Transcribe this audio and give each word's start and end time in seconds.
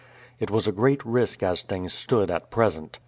It 0.39 0.49
was 0.49 0.65
a 0.67 0.71
great 0.71 1.05
risk 1.05 1.43
as 1.43 1.61
things 1.61 1.93
stood 1.93 2.31
at 2.31 2.49
present. 2.49 2.97